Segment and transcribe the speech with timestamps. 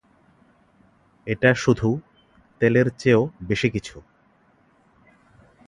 [1.27, 1.89] এটা শুধু
[2.61, 3.95] তেলের চেয়েও বেশি কিছু।